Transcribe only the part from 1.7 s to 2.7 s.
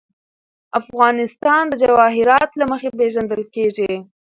جواهرات له